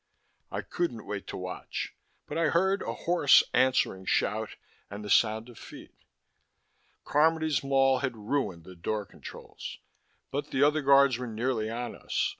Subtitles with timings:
[0.49, 1.93] I couldn't wait to watch,
[2.25, 4.55] but I heard a hoarse, answering shout,
[4.89, 5.93] and the sound of feet.
[7.05, 9.77] Carmody's maul had ruined the door controls.
[10.31, 12.29] But the other guards were nearly on us.